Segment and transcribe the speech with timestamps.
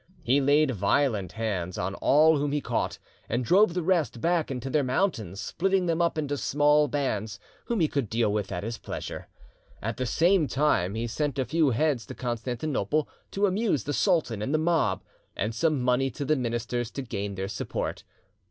[0.23, 2.97] He laid violent hands on all whom he caught,
[3.29, 7.81] and drove the rest back into their mountains, splitting them up into small bands whom
[7.81, 9.27] he could deal with at his pleasure.
[9.79, 14.41] At the same time he sent a few heads to Constantinople, to amuse the sultan
[14.41, 15.03] and the mob,
[15.35, 18.03] and some money to the ministers to gain their support.